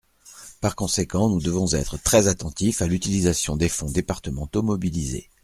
[0.61, 5.29] Par conséquent, nous devons être très attentifs à l’utilisation des fonds départementaux mobilisés.